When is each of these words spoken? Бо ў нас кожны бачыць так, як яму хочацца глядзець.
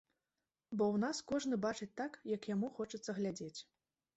Бо 0.77 0.83
ў 0.93 0.97
нас 1.03 1.19
кожны 1.31 1.59
бачыць 1.67 1.91
так, 2.01 2.17
як 2.35 2.51
яму 2.55 2.73
хочацца 2.79 3.17
глядзець. 3.19 3.57